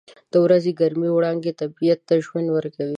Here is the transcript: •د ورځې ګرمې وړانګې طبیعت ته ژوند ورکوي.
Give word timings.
•د 0.31 0.33
ورځې 0.45 0.71
ګرمې 0.79 1.09
وړانګې 1.13 1.51
طبیعت 1.61 1.99
ته 2.07 2.13
ژوند 2.25 2.47
ورکوي. 2.51 2.89